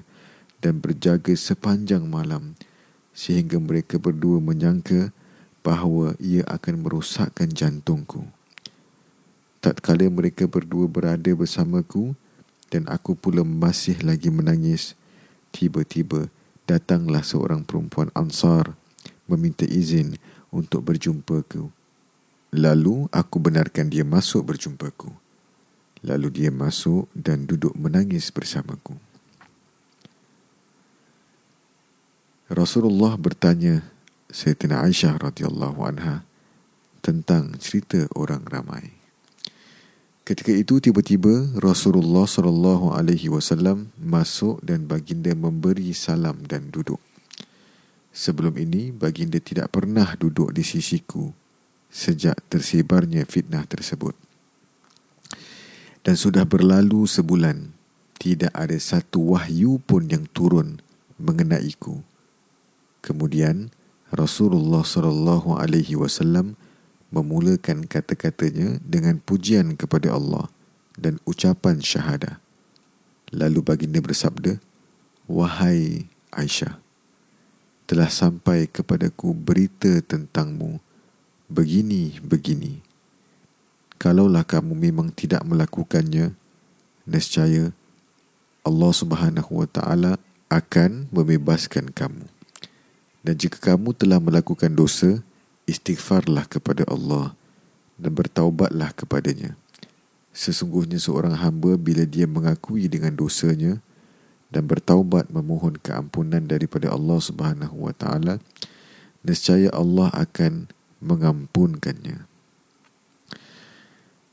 dan 0.58 0.82
berjaga 0.82 1.34
sepanjang 1.34 2.06
malam 2.06 2.58
sehingga 3.14 3.58
mereka 3.58 3.98
berdua 3.98 4.38
menyangka 4.42 5.10
bahawa 5.62 6.14
ia 6.22 6.46
akan 6.46 6.86
merosakkan 6.86 7.50
jantungku 7.50 8.26
tatkala 9.58 10.06
mereka 10.08 10.46
berdua 10.46 10.86
berada 10.86 11.28
bersamaku 11.34 12.14
dan 12.70 12.86
aku 12.86 13.18
pula 13.18 13.42
masih 13.42 13.98
lagi 14.06 14.30
menangis 14.30 14.94
tiba-tiba 15.50 16.30
datanglah 16.68 17.24
seorang 17.24 17.66
perempuan 17.66 18.12
Ansar 18.14 18.76
meminta 19.28 19.66
izin 19.68 20.16
untuk 20.48 20.84
berjumpaku. 20.88 21.68
Lalu 22.48 23.12
aku 23.12 23.36
benarkan 23.36 23.92
dia 23.92 24.08
masuk 24.08 24.52
berjumpaku. 24.54 25.12
Lalu 26.00 26.28
dia 26.32 26.50
masuk 26.54 27.10
dan 27.12 27.44
duduk 27.44 27.74
menangis 27.76 28.32
bersamaku. 28.32 28.96
Rasulullah 32.48 33.12
bertanya 33.20 33.84
Sayyidina 34.32 34.80
Aisyah 34.80 35.20
radhiyallahu 35.20 35.84
anha 35.84 36.24
tentang 37.04 37.52
cerita 37.60 38.08
orang 38.16 38.40
ramai. 38.48 38.96
Ketika 40.24 40.56
itu 40.56 40.80
tiba-tiba 40.80 41.52
Rasulullah 41.60 42.24
sallallahu 42.24 42.96
alaihi 42.96 43.28
wasallam 43.28 43.92
masuk 44.00 44.64
dan 44.64 44.88
baginda 44.88 45.36
memberi 45.36 45.92
salam 45.92 46.40
dan 46.48 46.72
duduk. 46.72 46.96
Sebelum 48.16 48.56
ini 48.56 48.96
baginda 48.96 49.36
tidak 49.44 49.68
pernah 49.68 50.16
duduk 50.16 50.56
di 50.56 50.64
sisiku 50.64 51.28
sejak 51.92 52.40
tersebarnya 52.48 53.28
fitnah 53.28 53.68
tersebut. 53.68 54.16
Dan 56.00 56.16
sudah 56.16 56.48
berlalu 56.48 57.04
sebulan 57.04 57.76
tidak 58.16 58.56
ada 58.56 58.80
satu 58.80 59.36
wahyu 59.36 59.76
pun 59.84 60.08
yang 60.08 60.24
turun 60.32 60.80
mengenaiku. 61.20 62.00
Kemudian 63.08 63.72
Rasulullah 64.12 64.84
sallallahu 64.84 65.56
alaihi 65.56 65.96
wasallam 65.96 66.60
memulakan 67.08 67.88
kata-katanya 67.88 68.76
dengan 68.84 69.16
pujian 69.24 69.72
kepada 69.80 70.12
Allah 70.12 70.52
dan 70.92 71.16
ucapan 71.24 71.80
syahadah. 71.80 72.36
Lalu 73.32 73.64
baginda 73.64 74.04
bersabda, 74.04 74.60
Wahai 75.24 76.04
Aisyah, 76.36 76.76
telah 77.88 78.12
sampai 78.12 78.68
kepadaku 78.68 79.32
berita 79.32 80.04
tentangmu 80.04 80.76
begini-begini. 81.48 82.84
Kalaulah 83.96 84.44
kamu 84.44 84.76
memang 84.76 85.08
tidak 85.16 85.48
melakukannya, 85.48 86.36
nescaya 87.08 87.72
Allah 88.68 88.92
Subhanahu 88.92 89.64
wa 89.64 89.68
taala 89.68 90.20
akan 90.52 91.08
membebaskan 91.08 91.88
kamu. 91.88 92.37
Dan 93.28 93.36
jika 93.36 93.60
kamu 93.60 93.92
telah 93.92 94.16
melakukan 94.24 94.72
dosa, 94.72 95.20
istighfarlah 95.68 96.48
kepada 96.48 96.88
Allah 96.88 97.36
dan 98.00 98.16
bertaubatlah 98.16 98.96
kepadanya. 98.96 99.52
Sesungguhnya 100.32 100.96
seorang 100.96 101.36
hamba 101.36 101.76
bila 101.76 102.08
dia 102.08 102.24
mengakui 102.24 102.88
dengan 102.88 103.12
dosanya 103.12 103.84
dan 104.48 104.64
bertaubat 104.64 105.28
memohon 105.28 105.76
keampunan 105.76 106.40
daripada 106.40 106.88
Allah 106.88 107.20
Subhanahu 107.20 107.84
wa 107.84 107.92
taala, 107.92 108.40
nescaya 109.20 109.68
Allah 109.76 110.08
akan 110.16 110.72
mengampunkannya. 111.04 112.24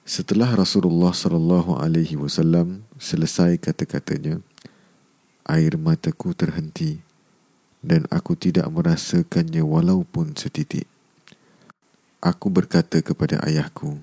Setelah 0.08 0.56
Rasulullah 0.56 1.12
sallallahu 1.12 1.84
alaihi 1.84 2.16
wasallam 2.16 2.88
selesai 2.96 3.60
kata-katanya, 3.60 4.40
air 5.44 5.76
mataku 5.76 6.32
terhenti 6.32 7.04
dan 7.86 8.10
aku 8.10 8.34
tidak 8.34 8.66
merasakannya 8.74 9.62
walaupun 9.62 10.34
setitik. 10.34 10.90
Aku 12.18 12.50
berkata 12.50 12.98
kepada 13.06 13.38
ayahku, 13.46 14.02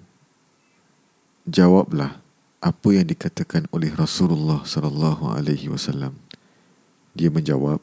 "Jawablah 1.51 2.23
apa 2.63 2.89
yang 2.95 3.11
dikatakan 3.11 3.67
oleh 3.75 3.91
Rasulullah 3.91 4.63
sallallahu 4.63 5.35
alaihi 5.35 5.67
wasallam." 5.67 6.15
Dia 7.19 7.35
menjawab, 7.35 7.83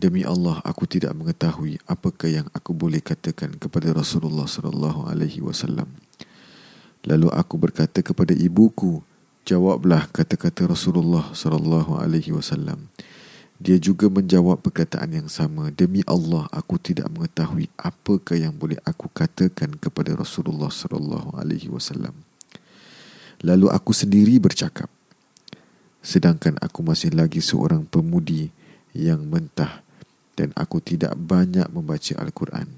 "Demi 0.00 0.24
Allah, 0.24 0.64
aku 0.64 0.88
tidak 0.88 1.12
mengetahui 1.12 1.76
apakah 1.84 2.32
yang 2.32 2.46
aku 2.56 2.72
boleh 2.72 3.04
katakan 3.04 3.52
kepada 3.60 3.92
Rasulullah 3.92 4.48
sallallahu 4.48 5.12
alaihi 5.12 5.44
wasallam." 5.44 5.92
Lalu 7.04 7.28
aku 7.28 7.60
berkata 7.60 8.00
kepada 8.00 8.32
ibuku, 8.32 9.04
"Jawablah 9.44 10.08
kata-kata 10.08 10.72
Rasulullah 10.72 11.28
sallallahu 11.36 12.00
alaihi 12.00 12.32
wasallam." 12.32 12.88
Dia 13.58 13.74
juga 13.74 14.06
menjawab 14.06 14.62
perkataan 14.62 15.18
yang 15.18 15.26
sama. 15.26 15.74
Demi 15.74 16.06
Allah, 16.06 16.46
aku 16.54 16.78
tidak 16.78 17.10
mengetahui 17.10 17.66
apakah 17.74 18.38
yang 18.38 18.54
boleh 18.54 18.78
aku 18.86 19.10
katakan 19.10 19.74
kepada 19.82 20.14
Rasulullah 20.14 20.70
sallallahu 20.70 21.34
alaihi 21.34 21.66
wasallam. 21.66 22.14
Lalu 23.42 23.66
aku 23.74 23.90
sendiri 23.90 24.38
bercakap. 24.38 24.86
Sedangkan 25.98 26.54
aku 26.62 26.86
masih 26.86 27.10
lagi 27.10 27.42
seorang 27.42 27.82
pemudi 27.82 28.54
yang 28.94 29.26
mentah 29.26 29.82
dan 30.38 30.54
aku 30.54 30.78
tidak 30.78 31.18
banyak 31.18 31.66
membaca 31.74 32.14
Al-Quran. 32.14 32.70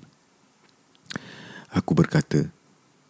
Aku 1.77 1.93
berkata, 1.93 2.49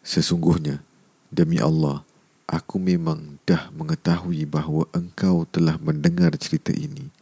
sesungguhnya 0.03 0.83
demi 1.31 1.63
Allah, 1.63 2.03
aku 2.51 2.83
memang 2.83 3.39
dah 3.47 3.71
mengetahui 3.71 4.43
bahawa 4.51 4.91
engkau 4.91 5.47
telah 5.47 5.79
mendengar 5.79 6.35
cerita 6.35 6.75
ini 6.75 7.20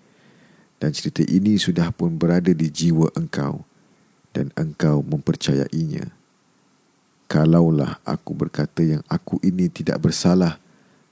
dan 0.78 0.94
cerita 0.94 1.26
ini 1.26 1.58
sudah 1.58 1.90
pun 1.90 2.14
berada 2.14 2.54
di 2.54 2.70
jiwa 2.70 3.10
engkau 3.18 3.66
dan 4.30 4.54
engkau 4.54 5.02
mempercayainya. 5.02 6.10
Kalaulah 7.28 8.00
aku 8.08 8.32
berkata 8.32 8.80
yang 8.80 9.02
aku 9.10 9.36
ini 9.44 9.68
tidak 9.68 10.00
bersalah 10.00 10.56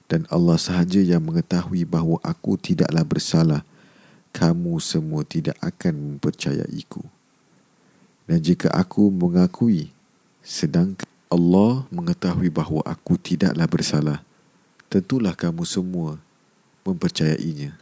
dan 0.06 0.24
Allah 0.30 0.56
sahaja 0.56 1.02
yang 1.02 1.20
mengetahui 1.20 1.82
bahawa 1.82 2.22
aku 2.22 2.54
tidaklah 2.56 3.02
bersalah, 3.02 3.62
kamu 4.30 4.78
semua 4.78 5.26
tidak 5.26 5.58
akan 5.58 6.14
mempercayaiku. 6.14 7.02
Dan 8.26 8.38
jika 8.42 8.70
aku 8.70 9.10
mengakui 9.10 9.90
sedangkan 10.46 11.06
Allah 11.26 11.82
mengetahui 11.90 12.54
bahawa 12.54 12.86
aku 12.86 13.18
tidaklah 13.18 13.66
bersalah, 13.66 14.18
tentulah 14.86 15.34
kamu 15.34 15.66
semua 15.66 16.22
mempercayainya. 16.86 17.74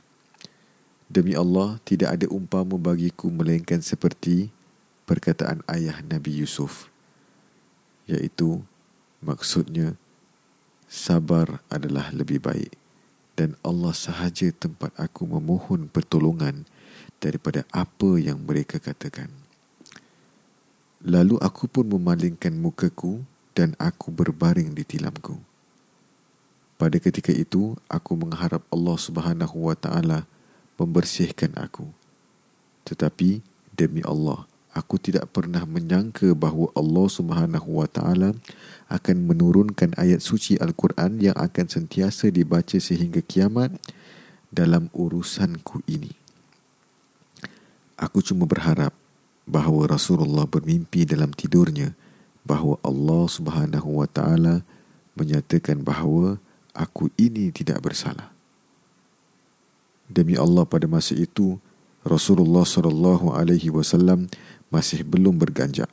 Demi 1.15 1.39
Allah, 1.39 1.79
tidak 1.87 2.19
ada 2.19 2.27
umpama 2.27 2.75
bagiku 2.75 3.31
melainkan 3.31 3.79
seperti 3.79 4.51
perkataan 5.07 5.63
ayah 5.71 6.03
Nabi 6.03 6.43
Yusuf. 6.43 6.91
Iaitu, 8.11 8.67
maksudnya, 9.23 9.95
sabar 10.91 11.63
adalah 11.71 12.11
lebih 12.11 12.43
baik. 12.43 12.75
Dan 13.39 13.55
Allah 13.63 13.95
sahaja 13.95 14.51
tempat 14.51 14.91
aku 14.99 15.23
memohon 15.39 15.87
pertolongan 15.87 16.67
daripada 17.23 17.63
apa 17.71 18.19
yang 18.19 18.43
mereka 18.43 18.83
katakan. 18.83 19.31
Lalu 20.99 21.39
aku 21.39 21.71
pun 21.71 21.87
memalingkan 21.95 22.59
mukaku 22.59 23.23
dan 23.55 23.79
aku 23.79 24.11
berbaring 24.11 24.75
di 24.75 24.83
tilamku. 24.83 25.39
Pada 26.75 26.99
ketika 26.99 27.31
itu, 27.31 27.79
aku 27.87 28.19
mengharap 28.19 28.67
Allah 28.67 28.99
Subhanahu 28.99 29.71
wa 29.71 29.79
taala 29.79 30.27
membersihkan 30.77 31.55
aku. 31.57 31.87
Tetapi 32.85 33.41
demi 33.73 34.05
Allah, 34.05 34.45
aku 34.75 34.99
tidak 34.99 35.31
pernah 35.31 35.63
menyangka 35.65 36.35
bahawa 36.35 36.69
Allah 36.75 37.07
Subhanahu 37.07 37.81
wa 37.81 37.89
taala 37.89 38.35
akan 38.91 39.17
menurunkan 39.31 39.95
ayat 39.95 40.21
suci 40.21 40.59
Al-Quran 40.59 41.23
yang 41.23 41.39
akan 41.39 41.67
sentiasa 41.71 42.29
dibaca 42.29 42.77
sehingga 42.77 43.23
kiamat 43.23 43.71
dalam 44.51 44.91
urusanku 44.91 45.87
ini. 45.87 46.11
Aku 47.95 48.19
cuma 48.21 48.45
berharap 48.45 48.91
bahawa 49.47 49.95
Rasulullah 49.95 50.51
bermimpi 50.51 51.07
dalam 51.07 51.31
tidurnya 51.31 51.95
bahawa 52.43 52.77
Allah 52.83 53.25
Subhanahu 53.31 54.03
wa 54.03 54.09
taala 54.11 54.67
menyatakan 55.15 55.81
bahawa 55.81 56.43
aku 56.75 57.09
ini 57.15 57.55
tidak 57.55 57.79
bersalah. 57.81 58.34
Demi 60.11 60.37
Allah 60.37 60.69
pada 60.69 60.85
masa 60.85 61.17
itu 61.17 61.57
Rasulullah 62.05 62.69
sallallahu 62.69 63.33
alaihi 63.33 63.73
wasallam 63.73 64.29
masih 64.69 65.01
belum 65.07 65.41
berganjak 65.41 65.89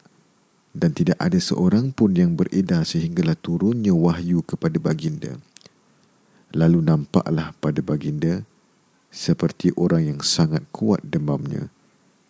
dan 0.75 0.91
tidak 0.91 1.19
ada 1.19 1.39
seorang 1.39 1.91
pun 1.91 2.15
yang 2.15 2.35
beredar 2.35 2.83
sehinggalah 2.83 3.35
turunnya 3.39 3.95
wahyu 3.95 4.43
kepada 4.43 4.79
baginda. 4.79 5.39
Lalu 6.51 6.83
nampaklah 6.83 7.55
pada 7.63 7.79
baginda 7.79 8.43
seperti 9.11 9.71
orang 9.79 10.15
yang 10.15 10.19
sangat 10.23 10.63
kuat 10.71 10.99
demamnya 11.03 11.71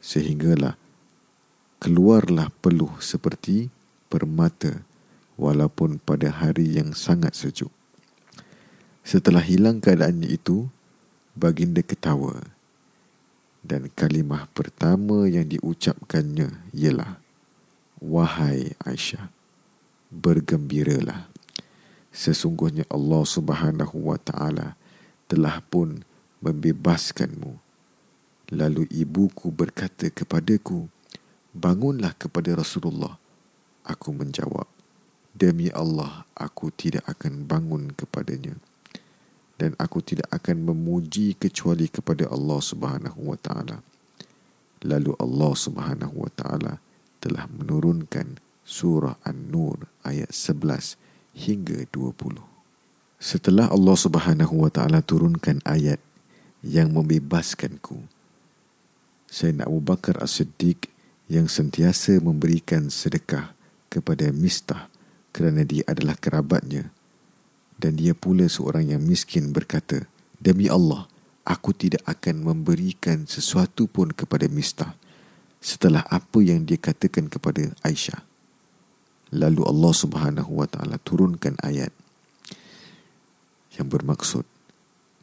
sehinggalah 0.01 0.77
keluarlah 1.81 2.53
peluh 2.61 2.93
seperti 3.01 3.69
permata 4.09 4.85
walaupun 5.37 5.97
pada 6.01 6.29
hari 6.29 6.77
yang 6.77 6.93
sangat 6.93 7.33
sejuk. 7.33 7.73
Setelah 9.01 9.41
hilang 9.41 9.81
keadaannya 9.81 10.29
itu, 10.29 10.69
baginda 11.37 11.81
ketawa 11.83 12.39
dan 13.61 13.89
kalimah 13.93 14.49
pertama 14.51 15.29
yang 15.29 15.45
diucapkannya 15.45 16.49
ialah 16.73 17.21
wahai 18.01 18.73
Aisyah 18.81 19.29
bergembiralah 20.09 21.29
sesungguhnya 22.09 22.83
Allah 22.91 23.23
Subhanahu 23.23 24.11
wa 24.11 24.17
taala 24.19 24.75
telah 25.29 25.63
pun 25.63 26.03
membebaskanmu 26.43 27.71
Lalu 28.51 28.83
ibuku 28.91 29.47
berkata 29.47 30.11
kepadaku, 30.11 30.91
bangunlah 31.55 32.11
kepada 32.19 32.51
Rasulullah. 32.59 33.15
Aku 33.87 34.11
menjawab, 34.11 34.67
demi 35.31 35.71
Allah 35.71 36.27
aku 36.35 36.67
tidak 36.75 37.07
akan 37.07 37.47
bangun 37.47 37.95
kepadanya. 37.95 38.59
Dan 39.61 39.77
aku 39.77 40.01
tidak 40.01 40.25
akan 40.33 40.73
memuji 40.73 41.37
kecuali 41.37 41.85
kepada 41.85 42.25
Allah 42.33 42.57
Subhanahu 42.57 43.29
wa 43.29 43.37
taala. 43.37 43.85
Lalu 44.81 45.13
Allah 45.21 45.53
Subhanahu 45.53 46.25
wa 46.25 46.31
taala 46.33 46.81
telah 47.21 47.45
menurunkan 47.45 48.41
surah 48.65 49.21
An-Nur 49.21 49.85
ayat 50.01 50.33
11 50.33 50.97
hingga 51.37 51.85
20. 51.93 52.41
Setelah 53.21 53.69
Allah 53.69 53.93
Subhanahu 53.93 54.65
wa 54.65 54.73
taala 54.73 55.05
turunkan 55.05 55.61
ayat 55.61 56.01
yang 56.65 56.89
membebaskanku 56.97 58.01
Sayyidina 59.29 59.69
Abu 59.69 59.77
Bakar 59.77 60.17
As-Siddiq 60.17 60.89
yang 61.29 61.45
sentiasa 61.45 62.17
memberikan 62.17 62.89
sedekah 62.89 63.53
kepada 63.93 64.33
Mistah 64.33 64.89
kerana 65.29 65.61
dia 65.61 65.85
adalah 65.85 66.17
kerabatnya 66.17 66.89
dan 67.81 67.97
dia 67.97 68.13
pula 68.13 68.45
seorang 68.45 68.93
yang 68.93 69.01
miskin 69.01 69.49
berkata, 69.49 70.05
Demi 70.37 70.69
Allah, 70.69 71.09
aku 71.41 71.73
tidak 71.73 72.05
akan 72.05 72.45
memberikan 72.45 73.25
sesuatu 73.25 73.89
pun 73.89 74.13
kepada 74.13 74.45
Mistah 74.45 74.93
setelah 75.57 76.05
apa 76.09 76.41
yang 76.41 76.65
dia 76.65 76.77
katakan 76.77 77.29
kepada 77.29 77.73
Aisyah. 77.81 78.21
Lalu 79.33 79.65
Allah 79.65 79.93
Subhanahu 79.95 80.51
wa 80.61 80.67
taala 80.69 81.01
turunkan 81.01 81.57
ayat 81.63 81.93
yang 83.79 83.87
bermaksud 83.87 84.43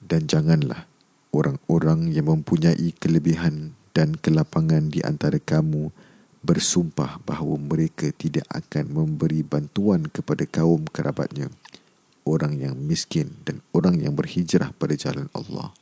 dan 0.01 0.25
janganlah 0.25 0.89
orang-orang 1.35 2.09
yang 2.11 2.33
mempunyai 2.33 2.97
kelebihan 2.97 3.77
dan 3.93 4.17
kelapangan 4.17 4.89
di 4.89 5.05
antara 5.05 5.37
kamu 5.37 5.93
bersumpah 6.41 7.21
bahawa 7.27 7.59
mereka 7.59 8.15
tidak 8.15 8.47
akan 8.49 8.95
memberi 8.95 9.43
bantuan 9.43 10.07
kepada 10.09 10.47
kaum 10.47 10.87
kerabatnya, 10.89 11.51
orang 12.29 12.61
yang 12.61 12.77
miskin 12.77 13.33
dan 13.49 13.65
orang 13.73 13.97
yang 14.05 14.13
berhijrah 14.13 14.77
pada 14.77 14.93
jalan 14.93 15.33
Allah. 15.33 15.73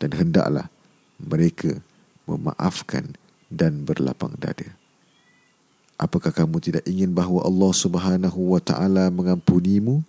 Dan 0.00 0.16
hendaklah 0.16 0.72
mereka 1.20 1.84
memaafkan 2.24 3.14
dan 3.52 3.84
berlapang 3.84 4.32
dada. 4.40 4.72
Apakah 6.00 6.32
kamu 6.32 6.64
tidak 6.64 6.84
ingin 6.88 7.12
bahawa 7.12 7.44
Allah 7.44 7.72
Subhanahu 7.76 8.56
wa 8.56 8.60
taala 8.64 9.12
mengampunimu? 9.12 10.00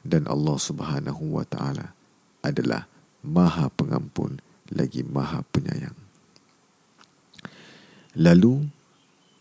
Dan 0.00 0.24
Allah 0.24 0.56
Subhanahu 0.56 1.36
wa 1.36 1.44
taala 1.44 1.92
adalah 2.40 2.88
Maha 3.20 3.68
Pengampun 3.68 4.40
lagi 4.72 5.04
Maha 5.04 5.44
Penyayang. 5.52 5.98
Lalu 8.16 8.64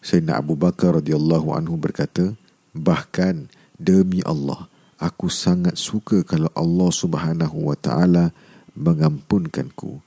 Sayyidina 0.03 0.35
Abu 0.37 0.59
Bakar 0.59 0.99
radhiyallahu 0.99 1.55
anhu 1.55 1.79
berkata, 1.79 2.35
bahkan 2.75 3.47
demi 3.79 4.19
Allah, 4.27 4.67
aku 4.99 5.27
sangat 5.27 5.75
suka 5.75 6.23
kalau 6.23 6.51
Allah 6.55 6.89
Subhanahu 6.91 7.71
wa 7.71 7.77
taala 7.77 8.31
mengampunkanku. 8.75 10.03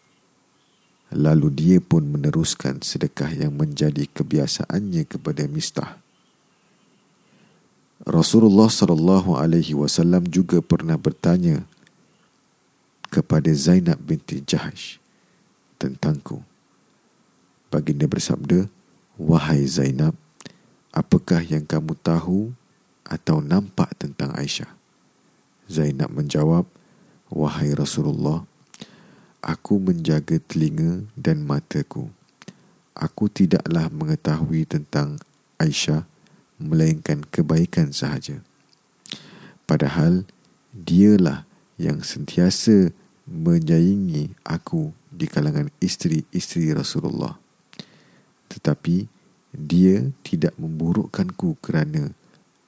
Lalu 1.09 1.49
dia 1.57 1.79
pun 1.81 2.05
meneruskan 2.05 2.85
sedekah 2.85 3.33
yang 3.33 3.57
menjadi 3.57 4.05
kebiasaannya 4.13 5.09
kepada 5.09 5.49
Mistah. 5.49 5.97
Rasulullah 8.05 8.69
sallallahu 8.69 9.35
alaihi 9.35 9.73
wasallam 9.73 10.29
juga 10.29 10.61
pernah 10.61 11.01
bertanya 11.01 11.65
kepada 13.09 13.49
Zainab 13.57 13.97
binti 14.05 14.45
Jahash 14.45 15.01
tentangku. 15.81 16.45
Baginda 17.73 18.05
bersabda, 18.05 18.69
Wahai 19.19 19.67
Zainab, 19.67 20.15
apakah 20.95 21.43
yang 21.43 21.67
kamu 21.67 21.97
tahu 21.99 22.53
atau 23.03 23.43
nampak 23.43 23.91
tentang 23.99 24.31
Aisyah? 24.37 24.78
Zainab 25.69 26.11
menjawab, 26.11 26.65
Wahai 27.29 27.77
Rasulullah, 27.77 28.49
aku 29.45 29.77
menjaga 29.77 30.41
telinga 30.41 31.05
dan 31.13 31.45
mataku. 31.45 32.09
Aku 32.97 33.31
tidaklah 33.31 33.93
mengetahui 33.93 34.67
tentang 34.67 35.21
Aisyah 35.61 36.09
melainkan 36.59 37.23
kebaikan 37.29 37.95
sahaja. 37.95 38.43
Padahal 39.69 40.25
dialah 40.73 41.47
yang 41.79 42.03
sentiasa 42.03 42.91
menyayangi 43.29 44.35
aku 44.43 44.91
di 45.13 45.29
kalangan 45.29 45.69
isteri-isteri 45.79 46.73
Rasulullah 46.73 47.37
tetapi 48.49 49.07
dia 49.53 50.09
tidak 50.25 50.57
memburukkanku 50.57 51.61
kerana 51.61 52.13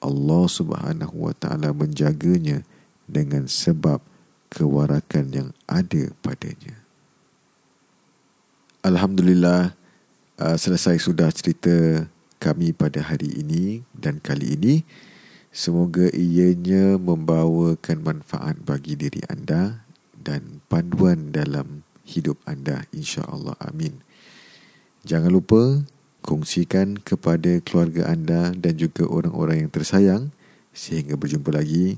Allah 0.01 0.45
Subhanahu 0.49 1.29
wa 1.29 1.33
taala 1.33 1.73
menjaganya 1.73 2.65
dengan 3.11 3.51
sebab 3.51 3.99
kewarakan 4.47 5.25
yang 5.35 5.49
ada 5.67 6.15
padanya. 6.23 6.79
Alhamdulillah 8.81 9.75
uh, 10.39 10.57
selesai 10.57 11.03
sudah 11.03 11.29
cerita 11.29 12.07
kami 12.41 12.73
pada 12.73 13.03
hari 13.03 13.29
ini 13.37 13.85
dan 13.93 14.17
kali 14.17 14.57
ini 14.57 14.73
semoga 15.53 16.09
ianya 16.15 16.97
membawakan 16.97 18.01
manfaat 18.01 18.57
bagi 18.63 18.97
diri 18.97 19.21
anda 19.29 19.85
dan 20.17 20.63
panduan 20.71 21.29
dalam 21.29 21.85
hidup 22.01 22.41
anda 22.49 22.89
insya-Allah 22.89 23.53
amin. 23.61 24.01
Jangan 25.05 25.29
lupa 25.29 25.85
kongsikan 26.21 27.01
kepada 27.01 27.61
keluarga 27.61 28.09
anda 28.09 28.53
dan 28.53 28.77
juga 28.77 29.05
orang-orang 29.09 29.65
yang 29.65 29.71
tersayang 29.73 30.23
sehingga 30.73 31.17
berjumpa 31.17 31.53
lagi. 31.53 31.97